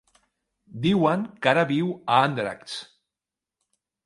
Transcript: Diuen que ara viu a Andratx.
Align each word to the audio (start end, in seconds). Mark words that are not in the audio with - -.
Diuen 0.85 1.25
que 1.43 1.51
ara 1.51 1.67
viu 1.73 1.93
a 2.15 2.23
Andratx. 2.31 2.79